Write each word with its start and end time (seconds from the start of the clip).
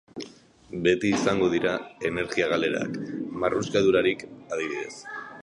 Beti 0.85 1.11
izango 1.17 1.49
dira 1.55 1.73
energia 2.11 2.49
galerak, 2.55 2.99
marruskaduragatik 3.45 4.27
adibidez. 4.35 4.93